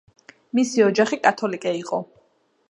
მისი 0.59 0.83
ოჯახი 0.85 1.19
კათოლიკე 1.27 1.75
იყო. 1.83 2.01